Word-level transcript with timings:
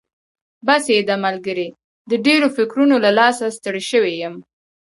بس 0.67 0.83
یې 0.93 0.99
ده 1.09 1.15
ملګري، 1.25 1.67
د 2.09 2.11
ډېرو 2.25 2.47
فکرونو 2.57 2.95
له 3.05 3.11
لاسه 3.19 3.45
ستړی 3.57 3.83
شوی 3.91 4.13
یم. 4.21 4.35